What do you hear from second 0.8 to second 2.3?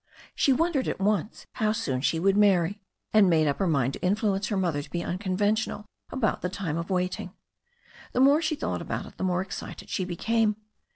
at once how soon she